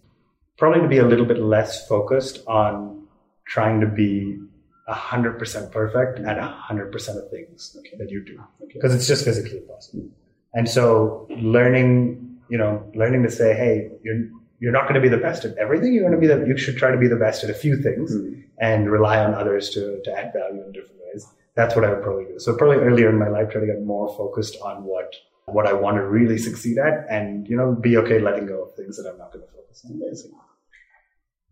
probably 0.56 0.80
to 0.80 0.88
be 0.88 0.98
a 0.98 1.06
little 1.06 1.26
bit 1.26 1.38
less 1.38 1.86
focused 1.88 2.44
on 2.46 3.06
trying 3.46 3.80
to 3.80 3.86
be 3.86 4.38
hundred 4.86 5.38
percent 5.38 5.70
perfect 5.70 6.20
at 6.20 6.38
hundred 6.40 6.92
percent 6.92 7.18
of 7.18 7.28
things 7.30 7.76
that 7.98 8.10
you 8.10 8.24
do 8.24 8.42
because 8.72 8.94
it's 8.94 9.06
just 9.06 9.24
physically 9.24 9.58
impossible. 9.58 10.08
And 10.54 10.68
so 10.68 11.26
learning, 11.30 12.38
you 12.48 12.56
know, 12.56 12.90
learning 12.94 13.22
to 13.24 13.30
say, 13.30 13.54
hey, 13.54 13.90
you're 14.02 14.28
you're 14.60 14.72
not 14.72 14.82
going 14.84 14.94
to 14.94 15.00
be 15.00 15.08
the 15.08 15.18
best 15.18 15.44
at 15.44 15.56
everything. 15.56 15.92
You're 15.92 16.08
going 16.08 16.20
to 16.20 16.20
be 16.20 16.26
the 16.26 16.46
you 16.46 16.56
should 16.56 16.76
try 16.76 16.90
to 16.90 16.96
be 16.96 17.08
the 17.08 17.16
best 17.16 17.44
at 17.44 17.50
a 17.50 17.54
few 17.54 17.76
things 17.82 18.12
hmm. 18.12 18.40
and 18.60 18.90
rely 18.90 19.18
on 19.18 19.34
others 19.34 19.70
to 19.70 20.00
to 20.04 20.12
add 20.12 20.32
value 20.32 20.62
in 20.64 20.72
different 20.72 21.00
ways. 21.12 21.26
That's 21.58 21.74
what 21.74 21.84
I 21.84 21.90
would 21.90 22.04
probably 22.04 22.26
do. 22.26 22.38
So 22.38 22.56
probably 22.56 22.76
earlier 22.76 23.08
in 23.10 23.18
my 23.18 23.26
life, 23.28 23.50
try 23.50 23.60
to 23.60 23.66
get 23.66 23.82
more 23.82 24.06
focused 24.16 24.56
on 24.62 24.84
what 24.84 25.12
what 25.46 25.66
I 25.66 25.72
want 25.72 25.96
to 25.96 26.06
really 26.06 26.38
succeed 26.38 26.78
at, 26.78 27.04
and 27.10 27.48
you 27.48 27.56
know, 27.56 27.74
be 27.74 27.96
okay 27.96 28.20
letting 28.20 28.46
go 28.46 28.62
of 28.62 28.76
things 28.76 28.96
that 28.96 29.10
I'm 29.10 29.18
not 29.18 29.32
going 29.32 29.44
to 29.44 29.52
focus 29.52 29.84
on. 29.84 29.96
Amazing. 29.96 30.32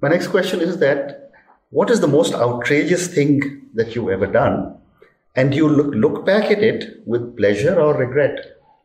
My 0.00 0.08
next 0.08 0.28
question 0.28 0.60
is 0.60 0.78
that 0.78 1.32
what 1.70 1.90
is 1.90 2.00
the 2.00 2.06
most 2.06 2.34
outrageous 2.34 3.08
thing 3.08 3.62
that 3.74 3.96
you've 3.96 4.10
ever 4.10 4.28
done? 4.28 4.78
And 5.34 5.50
do 5.50 5.56
you 5.56 5.68
look, 5.68 5.92
look 5.94 6.24
back 6.24 6.52
at 6.52 6.62
it 6.62 7.02
with 7.04 7.36
pleasure 7.36 7.80
or 7.80 7.94
regret? 7.94 8.38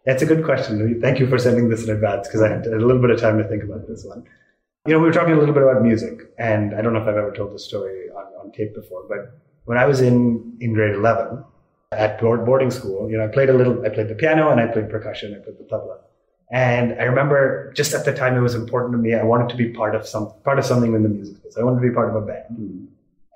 That's 0.07 0.23
a 0.23 0.25
good 0.25 0.43
question. 0.43 0.99
Thank 1.01 1.19
you 1.19 1.27
for 1.27 1.37
sending 1.37 1.69
this 1.69 1.83
in 1.83 1.91
advance 1.91 2.27
because 2.27 2.41
I 2.41 2.49
had 2.49 2.65
a 2.65 2.79
little 2.87 3.01
bit 3.01 3.11
of 3.11 3.19
time 3.19 3.37
to 3.37 3.47
think 3.47 3.63
about 3.63 3.87
this 3.87 4.03
one. 4.03 4.23
You 4.87 4.93
know, 4.93 4.99
we 4.99 5.05
were 5.05 5.13
talking 5.13 5.33
a 5.33 5.37
little 5.37 5.53
bit 5.53 5.61
about 5.61 5.83
music, 5.83 6.33
and 6.39 6.73
I 6.73 6.81
don't 6.81 6.93
know 6.93 7.01
if 7.03 7.07
I've 7.07 7.15
ever 7.15 7.31
told 7.31 7.53
this 7.53 7.65
story 7.65 8.09
on, 8.09 8.25
on 8.41 8.51
tape 8.51 8.73
before, 8.73 9.03
but 9.07 9.37
when 9.71 9.77
I 9.77 9.85
was 9.85 10.01
in, 10.01 10.57
in 10.59 10.73
grade 10.73 10.95
11 10.95 11.45
at 11.93 12.19
board, 12.19 12.45
boarding 12.45 12.71
school, 12.71 13.09
you 13.09 13.15
know, 13.15 13.23
I 13.23 13.29
played 13.29 13.47
a 13.47 13.53
little, 13.53 13.85
I 13.85 13.87
played 13.87 14.09
the 14.09 14.15
piano 14.15 14.51
and 14.51 14.59
I 14.59 14.67
played 14.67 14.89
percussion, 14.89 15.33
I 15.33 15.41
played 15.41 15.59
the 15.59 15.63
tabla. 15.63 15.95
And 16.51 16.99
I 16.99 17.05
remember 17.05 17.71
just 17.73 17.93
at 17.93 18.03
the 18.03 18.13
time 18.13 18.35
it 18.35 18.41
was 18.41 18.53
important 18.53 18.91
to 18.91 18.97
me. 18.97 19.13
I 19.13 19.23
wanted 19.23 19.47
to 19.47 19.55
be 19.55 19.69
part 19.69 19.95
of 19.95 20.05
some, 20.05 20.33
part 20.43 20.59
of 20.59 20.65
something 20.65 20.93
in 20.93 21.03
the 21.03 21.07
music 21.07 21.37
business. 21.37 21.57
I 21.57 21.63
wanted 21.63 21.79
to 21.83 21.87
be 21.87 21.95
part 21.95 22.09
of 22.09 22.21
a 22.21 22.25
band. 22.25 22.49
Mm-hmm. 22.51 22.85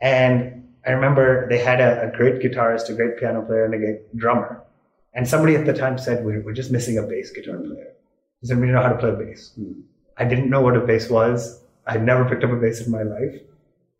And 0.01 0.67
I 0.85 0.91
remember 0.91 1.47
they 1.47 1.57
had 1.57 1.79
a, 1.79 2.09
a 2.09 2.17
great 2.17 2.41
guitarist, 2.41 2.89
a 2.89 2.95
great 2.95 3.17
piano 3.17 3.41
player, 3.41 3.63
and 3.63 3.73
a 3.73 3.77
great 3.77 4.17
drummer. 4.17 4.61
And 5.13 5.25
somebody 5.25 5.55
at 5.55 5.65
the 5.65 5.73
time 5.73 5.97
said, 5.97 6.25
we're, 6.25 6.41
we're 6.43 6.51
just 6.51 6.69
missing 6.69 6.97
a 6.97 7.03
bass 7.03 7.31
guitar 7.31 7.59
player. 7.59 7.93
He 8.41 8.47
said, 8.47 8.59
we 8.59 8.67
know 8.67 8.81
how 8.81 8.89
to 8.89 8.97
play 8.97 9.15
bass. 9.15 9.53
Mm-hmm. 9.57 9.79
I 10.17 10.25
didn't 10.25 10.49
know 10.49 10.59
what 10.59 10.75
a 10.75 10.81
bass 10.81 11.09
was. 11.09 11.61
I'd 11.87 12.03
never 12.03 12.25
picked 12.25 12.43
up 12.43 12.51
a 12.51 12.57
bass 12.57 12.85
in 12.85 12.91
my 12.91 13.03
life. 13.03 13.39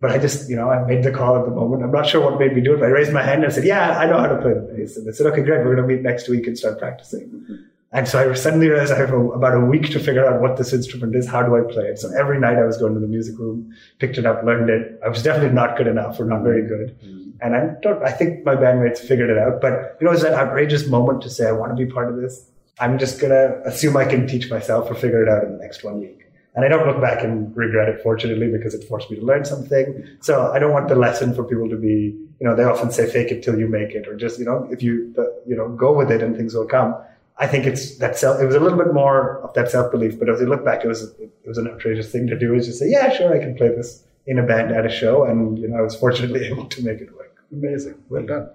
But 0.01 0.11
I 0.11 0.17
just, 0.17 0.49
you 0.49 0.55
know, 0.55 0.69
I 0.69 0.85
made 0.85 1.03
the 1.03 1.11
call 1.11 1.37
at 1.37 1.45
the 1.45 1.51
moment. 1.51 1.83
I'm 1.83 1.91
not 1.91 2.05
sure 2.05 2.21
what 2.21 2.39
made 2.39 2.53
me 2.53 2.61
do 2.61 2.73
it, 2.73 2.79
but 2.79 2.87
I 2.87 2.89
raised 2.89 3.13
my 3.13 3.23
hand 3.23 3.43
and 3.43 3.51
I 3.51 3.55
said, 3.55 3.63
yeah, 3.63 3.97
I 3.97 4.05
know 4.05 4.19
how 4.19 4.27
to 4.27 4.41
play 4.41 4.53
the 4.53 4.59
bass. 4.59 4.97
And 4.97 5.07
they 5.07 5.11
said, 5.11 5.25
okay, 5.27 5.41
great. 5.41 5.63
We're 5.63 5.75
going 5.75 5.87
to 5.87 5.95
meet 5.95 6.03
next 6.03 6.27
week 6.27 6.47
and 6.47 6.57
start 6.57 6.79
practicing. 6.79 7.29
Mm-hmm. 7.29 7.55
And 7.93 8.07
so 8.09 8.29
I 8.29 8.33
suddenly 8.33 8.67
realized 8.67 8.91
I 8.91 8.97
have 8.97 9.11
a, 9.11 9.29
about 9.31 9.55
a 9.55 9.61
week 9.61 9.89
to 9.91 9.99
figure 9.99 10.27
out 10.27 10.41
what 10.41 10.57
this 10.57 10.73
instrument 10.73 11.15
is. 11.15 11.27
How 11.27 11.43
do 11.43 11.55
I 11.55 11.61
play 11.71 11.85
it? 11.85 11.97
So 11.97 12.11
every 12.13 12.39
night 12.41 12.57
I 12.57 12.65
was 12.65 12.77
going 12.77 12.93
to 12.93 12.99
the 12.99 13.07
music 13.07 13.39
room, 13.39 13.73
picked 13.99 14.17
it 14.17 14.25
up, 14.25 14.43
learned 14.43 14.69
it. 14.69 14.99
I 15.03 15.07
was 15.07 15.23
definitely 15.23 15.55
not 15.55 15.77
good 15.77 15.87
enough 15.87 16.19
or 16.19 16.25
not 16.25 16.43
very 16.43 16.67
good. 16.67 16.99
Mm-hmm. 16.99 17.29
And 17.41 17.55
I 17.55 17.67
don't, 17.81 18.03
I 18.03 18.11
think 18.11 18.45
my 18.45 18.55
bandmates 18.55 18.99
figured 18.99 19.29
it 19.29 19.37
out. 19.37 19.61
But 19.61 19.95
you 20.01 20.07
know, 20.07 20.11
it's 20.11 20.23
that 20.23 20.33
outrageous 20.33 20.87
moment 20.87 21.21
to 21.21 21.29
say, 21.29 21.47
I 21.47 21.53
want 21.53 21.75
to 21.75 21.85
be 21.85 21.89
part 21.89 22.09
of 22.09 22.17
this. 22.17 22.49
I'm 22.79 22.99
just 22.99 23.21
going 23.21 23.31
to 23.31 23.61
assume 23.65 23.95
I 23.95 24.03
can 24.03 24.27
teach 24.27 24.49
myself 24.49 24.91
or 24.91 24.95
figure 24.95 25.23
it 25.23 25.29
out 25.29 25.45
in 25.45 25.53
the 25.53 25.59
next 25.59 25.83
one 25.83 26.01
week. 26.01 26.24
And 26.55 26.63
I 26.63 26.69
don't 26.69 26.87
look 26.87 27.01
back 27.01 27.21
and 27.23 27.55
regret 27.55 27.89
it, 27.89 28.01
fortunately, 28.01 28.47
because 28.49 28.73
it 28.73 28.83
forced 28.85 29.11
me 29.11 29.17
to 29.17 29.25
learn 29.25 29.43
something. 29.43 30.07
So 30.21 30.51
I 30.53 30.59
don't 30.59 30.71
want 30.71 30.87
the 30.87 30.95
lesson 30.95 31.35
for 31.35 31.43
people 31.43 31.69
to 31.69 31.75
be, 31.75 32.15
you 32.39 32.47
know, 32.47 32.55
they 32.55 32.63
often 32.63 32.91
say 32.91 33.09
fake 33.09 33.29
it 33.31 33.43
till 33.43 33.59
you 33.59 33.67
make 33.67 33.91
it, 33.91 34.07
or 34.07 34.15
just, 34.15 34.39
you 34.39 34.45
know, 34.45 34.67
if 34.71 34.81
you, 34.81 35.13
you 35.45 35.55
know, 35.55 35.67
go 35.69 35.91
with 35.93 36.11
it 36.11 36.23
and 36.23 36.35
things 36.35 36.53
will 36.55 36.65
come. 36.65 36.95
I 37.37 37.47
think 37.47 37.65
it's 37.65 37.97
that 37.97 38.17
self, 38.17 38.39
it 38.41 38.45
was 38.45 38.55
a 38.55 38.61
little 38.61 38.77
bit 38.77 38.93
more 38.93 39.41
of 39.41 39.53
that 39.55 39.69
self 39.69 39.91
belief, 39.91 40.17
but 40.17 40.29
as 40.29 40.39
you 40.39 40.47
look 40.47 40.63
back, 40.63 40.85
it 40.85 40.87
was, 40.87 41.03
it 41.19 41.29
was 41.45 41.57
an 41.57 41.67
outrageous 41.67 42.09
thing 42.09 42.27
to 42.27 42.39
do 42.39 42.53
is 42.55 42.65
just 42.67 42.79
say, 42.79 42.89
yeah, 42.89 43.09
sure, 43.11 43.33
I 43.35 43.39
can 43.39 43.55
play 43.55 43.67
this 43.67 44.05
in 44.25 44.39
a 44.39 44.43
band 44.43 44.71
at 44.71 44.85
a 44.85 44.89
show. 44.89 45.25
And, 45.25 45.59
you 45.59 45.67
know, 45.67 45.75
I 45.77 45.81
was 45.81 45.95
fortunately 45.97 46.45
able 46.51 46.67
to 46.67 46.81
make 46.83 47.01
it 47.01 47.13
work. 47.17 47.35
Amazing. 47.51 47.95
Well 48.09 48.25
done. 48.25 48.49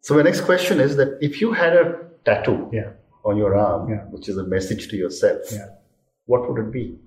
So 0.00 0.14
my 0.14 0.22
next 0.22 0.40
question 0.40 0.80
is 0.80 0.96
that 0.96 1.18
if 1.20 1.40
you 1.42 1.52
had 1.52 1.74
a 1.76 1.98
tattoo 2.24 2.68
Yeah. 2.72 2.90
on 3.24 3.36
your 3.36 3.54
arm, 3.54 3.90
Yeah. 3.90 4.04
which 4.14 4.28
is 4.30 4.36
a 4.38 4.44
message 4.44 4.88
to 4.88 4.96
yourself, 4.96 5.42
Yeah. 5.52 5.66
What 6.26 6.48
would 6.48 6.60
it 6.60 6.72
be? 6.72 6.98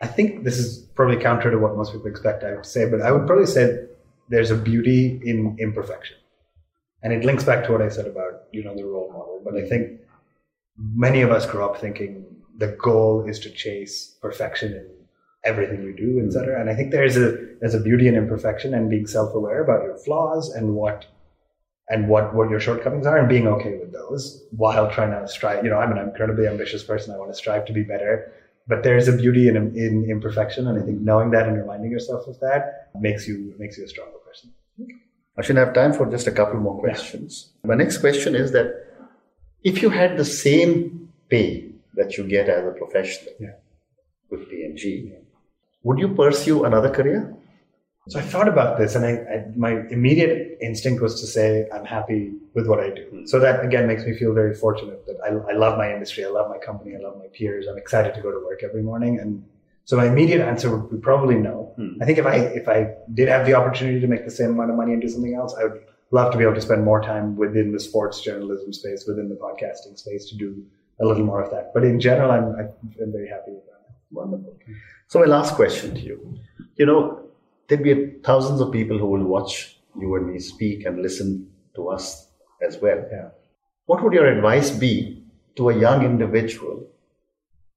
I 0.00 0.06
think 0.06 0.44
this 0.44 0.58
is 0.58 0.78
probably 0.94 1.16
counter 1.16 1.50
to 1.50 1.58
what 1.58 1.76
most 1.76 1.92
people 1.92 2.06
expect 2.06 2.44
I 2.44 2.54
would 2.54 2.66
say, 2.66 2.88
but 2.88 3.02
I 3.02 3.10
would 3.10 3.26
probably 3.26 3.46
say 3.46 3.86
there's 4.28 4.50
a 4.50 4.56
beauty 4.56 5.20
in 5.24 5.56
imperfection. 5.58 6.16
And 7.02 7.12
it 7.12 7.24
links 7.24 7.44
back 7.44 7.64
to 7.64 7.72
what 7.72 7.82
I 7.82 7.88
said 7.88 8.06
about, 8.06 8.44
you 8.52 8.64
know, 8.64 8.74
the 8.74 8.84
role 8.84 9.10
model. 9.12 9.40
But 9.44 9.56
I 9.56 9.68
think 9.68 10.00
many 10.76 11.22
of 11.22 11.30
us 11.30 11.46
grow 11.46 11.70
up 11.70 11.80
thinking 11.80 12.24
the 12.56 12.76
goal 12.82 13.24
is 13.28 13.38
to 13.40 13.50
chase 13.50 14.16
perfection 14.20 14.72
in 14.72 14.88
everything 15.44 15.82
you 15.82 15.94
do, 15.96 16.18
et 16.18 16.22
mm-hmm. 16.22 16.30
cetera. 16.30 16.60
And 16.60 16.68
I 16.68 16.74
think 16.74 16.90
there's 16.90 17.16
a 17.16 17.36
there's 17.60 17.74
a 17.74 17.80
beauty 17.80 18.08
in 18.08 18.16
imperfection 18.16 18.74
and 18.74 18.90
being 18.90 19.06
self-aware 19.06 19.62
about 19.62 19.84
your 19.84 19.96
flaws 19.96 20.50
and 20.50 20.74
what 20.74 21.06
and 21.90 22.08
what, 22.08 22.34
what 22.34 22.50
your 22.50 22.60
shortcomings 22.60 23.06
are 23.06 23.16
and 23.18 23.28
being 23.28 23.46
okay 23.48 23.78
with 23.78 23.92
those 23.92 24.44
while 24.50 24.90
trying 24.90 25.10
to 25.10 25.26
strive. 25.26 25.64
You 25.64 25.70
know, 25.70 25.78
I'm 25.78 25.92
an 25.92 25.98
incredibly 25.98 26.46
ambitious 26.46 26.82
person. 26.82 27.14
I 27.14 27.18
want 27.18 27.30
to 27.30 27.36
strive 27.36 27.64
to 27.66 27.72
be 27.72 27.82
better. 27.82 28.32
But 28.68 28.82
there's 28.82 29.08
a 29.08 29.16
beauty 29.16 29.48
in, 29.48 29.56
in 29.56 30.06
imperfection. 30.10 30.66
And 30.68 30.80
I 30.80 30.84
think 30.84 31.00
knowing 31.00 31.30
that 31.30 31.48
and 31.48 31.56
reminding 31.56 31.90
yourself 31.90 32.26
of 32.28 32.38
that 32.40 32.90
makes 33.00 33.26
you 33.26 33.54
makes 33.58 33.78
you 33.78 33.84
a 33.84 33.88
stronger 33.88 34.18
person. 34.26 34.52
I 35.38 35.42
should 35.42 35.56
have 35.56 35.72
time 35.72 35.92
for 35.92 36.04
just 36.10 36.26
a 36.26 36.32
couple 36.32 36.60
more 36.60 36.78
questions. 36.80 37.52
My 37.64 37.74
next 37.74 37.98
question 37.98 38.34
is 38.34 38.52
that 38.52 38.68
if 39.62 39.82
you 39.82 39.88
had 39.90 40.16
the 40.16 40.24
same 40.24 41.08
pay 41.30 41.70
that 41.94 42.16
you 42.16 42.24
get 42.24 42.48
as 42.48 42.64
a 42.66 42.72
professional 42.72 43.32
Yeah. 43.40 43.54
with 44.30 44.48
P&G, 44.50 45.12
would 45.82 45.98
you 45.98 46.08
pursue 46.14 46.64
another 46.64 46.90
career? 46.90 47.34
So 48.08 48.18
I 48.18 48.22
thought 48.22 48.48
about 48.48 48.78
this, 48.78 48.94
and 48.94 49.04
I, 49.04 49.10
I, 49.10 49.44
my 49.54 49.82
immediate 49.90 50.56
instinct 50.62 51.02
was 51.02 51.20
to 51.20 51.26
say 51.26 51.68
I'm 51.74 51.84
happy 51.84 52.32
with 52.54 52.66
what 52.66 52.80
I 52.80 52.90
do. 52.90 53.04
Hmm. 53.04 53.26
So 53.26 53.38
that 53.40 53.64
again 53.64 53.86
makes 53.86 54.04
me 54.04 54.16
feel 54.16 54.32
very 54.32 54.54
fortunate 54.54 55.06
that 55.06 55.18
I, 55.24 55.28
I 55.52 55.54
love 55.56 55.76
my 55.76 55.92
industry, 55.92 56.24
I 56.24 56.28
love 56.28 56.48
my 56.48 56.58
company, 56.58 56.96
I 56.96 57.00
love 57.00 57.18
my 57.18 57.26
peers. 57.32 57.66
I'm 57.66 57.76
excited 57.76 58.14
to 58.14 58.22
go 58.22 58.30
to 58.30 58.38
work 58.44 58.62
every 58.62 58.82
morning, 58.82 59.18
and 59.20 59.44
so 59.84 59.96
my 59.96 60.06
immediate 60.06 60.40
answer 60.40 60.74
would 60.74 60.90
be 60.90 60.96
probably 60.96 61.34
no. 61.34 61.72
Hmm. 61.76 62.02
I 62.02 62.06
think 62.06 62.18
if 62.18 62.26
I 62.26 62.36
if 62.36 62.68
I 62.68 62.94
did 63.12 63.28
have 63.28 63.46
the 63.46 63.54
opportunity 63.54 64.00
to 64.00 64.06
make 64.06 64.24
the 64.24 64.30
same 64.30 64.50
amount 64.50 64.70
of 64.70 64.76
money 64.76 64.94
and 64.94 65.02
do 65.02 65.08
something 65.08 65.34
else, 65.34 65.54
I 65.54 65.64
would 65.64 65.82
love 66.10 66.32
to 66.32 66.38
be 66.38 66.44
able 66.44 66.54
to 66.54 66.60
spend 66.62 66.84
more 66.84 67.02
time 67.02 67.36
within 67.36 67.72
the 67.72 67.80
sports 67.80 68.22
journalism 68.22 68.72
space, 68.72 69.04
within 69.06 69.28
the 69.28 69.34
podcasting 69.34 69.98
space, 69.98 70.30
to 70.30 70.36
do 70.36 70.64
a 71.00 71.04
little 71.04 71.24
more 71.24 71.42
of 71.42 71.50
that. 71.50 71.72
But 71.74 71.84
in 71.84 72.00
general, 72.00 72.30
I'm 72.30 72.54
I'm 73.02 73.12
very 73.12 73.28
happy 73.28 73.52
with 73.52 73.66
that. 73.66 73.82
Wonderful. 74.10 74.56
So 75.08 75.20
my 75.20 75.26
last 75.26 75.54
question 75.54 75.94
to 75.94 76.00
you, 76.00 76.38
you 76.76 76.86
know, 76.86 77.27
there'd 77.68 77.82
be 77.82 78.20
thousands 78.24 78.60
of 78.60 78.72
people 78.72 78.98
who 78.98 79.06
will 79.06 79.24
watch 79.24 79.78
you 79.98 80.14
and 80.16 80.32
me 80.32 80.38
speak 80.38 80.84
and 80.84 81.02
listen 81.02 81.48
to 81.76 81.88
us 81.88 82.28
as 82.66 82.78
well. 82.78 83.04
Yeah. 83.10 83.28
What 83.86 84.02
would 84.02 84.12
your 84.12 84.26
advice 84.26 84.70
be 84.70 85.22
to 85.56 85.70
a 85.70 85.78
young 85.78 86.04
individual 86.04 86.86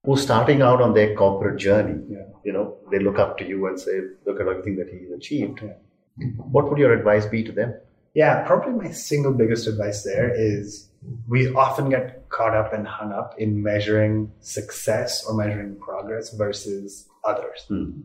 who's 0.04 0.22
starting 0.22 0.62
out 0.62 0.82
on 0.82 0.94
their 0.94 1.16
corporate 1.16 1.60
journey? 1.60 2.02
Yeah. 2.10 2.26
You 2.44 2.54
know, 2.54 2.78
they 2.92 3.00
look 3.00 3.20
up 3.20 3.38
to 3.40 3.48
you 3.48 3.68
and 3.68 3.80
say, 3.80 4.00
look 4.26 4.40
at 4.40 4.48
everything 4.48 4.78
that 4.78 4.90
he's 4.90 5.12
achieved. 5.12 5.62
Yeah. 5.62 6.28
What 6.38 6.70
would 6.70 6.78
your 6.78 6.94
advice 6.94 7.26
be 7.26 7.44
to 7.44 7.52
them? 7.52 7.76
Yeah, 8.14 8.46
probably 8.46 8.74
my 8.74 8.92
single 8.92 9.32
biggest 9.32 9.68
advice 9.68 10.04
there 10.04 10.34
is 10.36 10.90
we 11.28 11.54
often 11.54 11.90
get 11.90 12.30
caught 12.30 12.54
up 12.56 12.74
and 12.74 12.86
hung 12.86 13.12
up 13.12 13.36
in 13.38 13.64
measuring 13.64 14.32
success 14.42 15.26
or 15.26 15.34
measuring 15.34 15.78
progress 15.78 16.34
versus 16.34 17.08
others. 17.24 17.66
Hmm. 17.68 18.02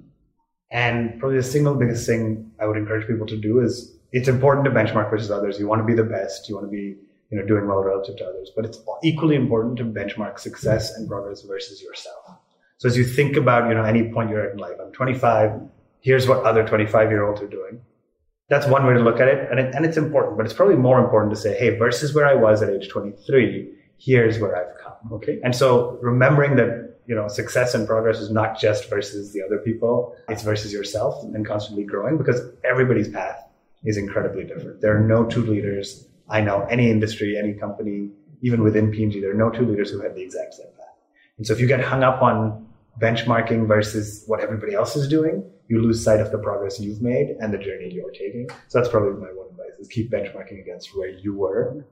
And 0.71 1.19
probably 1.21 1.39
the 1.39 1.45
single 1.45 1.75
biggest 1.75 2.07
thing 2.07 2.51
I 2.61 2.67
would 2.67 2.77
encourage 2.77 3.07
people 3.07 3.27
to 3.27 3.37
do 3.37 3.61
is 3.61 3.97
it's 4.13 4.29
important 4.29 4.65
to 4.65 4.71
benchmark 4.71 5.11
versus 5.11 5.31
others. 5.31 5.59
You 5.59 5.69
want 5.69 5.81
to 5.81 5.87
be 5.87 5.95
the 5.95 6.05
best. 6.05 6.49
You 6.49 6.57
want 6.57 6.67
to 6.67 6.71
be, 6.71 6.97
you 7.31 7.39
know, 7.39 7.47
doing 7.47 7.67
well 7.67 7.83
relative 7.83 8.17
to 8.17 8.25
others, 8.25 8.51
but 8.55 8.65
it's 8.65 8.79
equally 9.05 9.37
important 9.37 9.77
to 9.79 9.85
benchmark 9.85 10.39
success 10.39 10.95
and 10.97 11.09
progress 11.09 11.43
versus 11.43 11.83
yourself. 11.83 12.25
So 12.79 12.89
as 12.89 12.97
you 12.97 13.05
think 13.05 13.37
about, 13.37 13.69
you 13.69 13.75
know, 13.75 13.85
any 13.85 14.13
point 14.13 14.31
you're 14.31 14.45
at 14.47 14.53
in 14.53 14.59
life, 14.59 14.77
I'm 14.81 14.93
25. 14.93 15.61
Here's 16.01 16.29
what 16.29 16.45
other 16.45 16.67
25 16.67 17.11
year 17.11 17.27
olds 17.27 17.41
are 17.41 17.49
doing 17.49 17.81
that's 18.49 18.67
one 18.67 18.87
way 18.87 18.95
to 18.95 19.01
look 19.01 19.21
at 19.21 19.29
it 19.29 19.51
and, 19.51 19.59
it. 19.59 19.75
and 19.75 19.85
it's 19.85 19.97
important, 19.97 20.37
but 20.37 20.47
it's 20.47 20.55
probably 20.55 20.77
more 20.77 21.03
important 21.03 21.35
to 21.35 21.41
say, 21.41 21.57
hey, 21.57 21.77
versus 21.77 22.15
where 22.15 22.27
I 22.27 22.35
was 22.35 22.63
at 22.63 22.71
age 22.71 22.89
23, 22.89 23.73
here's 23.99 24.39
where 24.39 24.57
I've 24.57 24.79
come. 24.83 25.13
Okay. 25.15 25.41
And 25.43 25.55
so 25.55 25.99
remembering 26.01 26.57
that, 26.57 26.96
you 27.07 27.15
know, 27.15 27.29
success 27.29 27.75
and 27.75 27.87
progress 27.87 28.19
is 28.19 28.31
not 28.31 28.59
just 28.59 28.91
versus 28.91 29.33
the 29.33 29.43
other 29.43 29.59
people, 29.59 30.17
it's 30.29 30.43
versus 30.43 30.73
yourself 30.73 31.23
and 31.23 31.47
constantly 31.47 31.85
growing 31.85 32.19
because 32.19 32.41
everybody's 32.65 33.09
path 33.09 33.45
is 33.85 33.97
incredibly 33.97 34.45
different. 34.45 34.81
There 34.81 34.97
are 34.97 35.07
no 35.07 35.25
two 35.25 35.43
leaders. 35.43 36.07
I 36.29 36.41
know 36.41 36.63
any 36.63 36.91
industry, 36.91 37.39
any 37.39 37.55
company, 37.55 38.11
even 38.43 38.63
within 38.63 38.91
P&G, 38.91 39.21
there 39.21 39.31
are 39.31 39.35
no 39.35 39.51
two 39.51 39.65
leaders 39.65 39.91
who 39.91 40.01
have 40.01 40.15
the 40.15 40.23
exact 40.23 40.55
same 40.55 40.67
path. 40.77 40.87
And 41.39 41.47
so 41.47 41.53
if 41.53 41.61
you 41.61 41.67
get 41.67 41.81
hung 41.81 42.03
up 42.03 42.23
on 42.23 42.67
benchmarking 43.01 43.69
versus 43.69 44.25
what 44.27 44.41
everybody 44.41 44.75
else 44.75 44.97
is 44.97 45.09
doing, 45.09 45.45
you 45.69 45.81
lose 45.83 46.03
sight 46.03 46.21
of 46.21 46.31
the 46.31 46.39
progress 46.39 46.79
you've 46.81 47.03
made 47.03 47.37
and 47.41 47.53
the 47.53 47.59
journey 47.59 47.91
you're 47.93 48.11
taking. 48.13 48.49
So 48.69 48.79
that's 48.79 48.89
probably 48.89 49.21
my 49.21 49.33
one 49.33 49.49
advice 49.51 49.79
is 49.81 49.89
keep 49.89 50.11
benchmarking 50.11 50.61
against 50.61 50.97
where 50.97 51.09
you 51.09 51.35
were. 51.35 51.85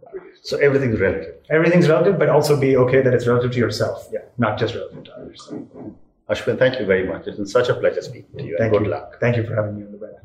So 0.43 0.59
everything's 0.59 1.01
relative. 1.01 1.35
Everything's 1.51 1.89
relative, 1.89 2.19
but 2.19 2.29
also 2.29 2.59
be 2.59 2.77
okay 2.77 3.03
that 3.03 3.13
it's 3.15 3.27
relative 3.27 3.53
to 3.53 3.59
yourself, 3.59 4.09
Yeah. 4.13 4.21
not 4.39 4.59
just 4.59 4.75
relative 4.75 5.05
to 5.05 5.13
others. 5.17 5.53
Ashwin, 6.31 6.59
thank 6.59 6.79
you 6.81 6.87
very 6.87 7.07
much. 7.07 7.27
It's 7.27 7.37
been 7.37 7.47
such 7.47 7.69
a 7.69 7.75
pleasure 7.75 8.01
speaking 8.01 8.39
to 8.39 8.45
you. 8.45 8.57
Thank 8.59 8.73
and 8.73 8.79
good 8.79 8.87
you. 8.87 8.91
luck. 8.97 9.19
Thank 9.21 9.37
you 9.37 9.45
for 9.45 9.55
having 9.55 9.77
me 9.79 9.85
on 9.85 9.93
the 9.93 9.99
brand. 9.99 10.17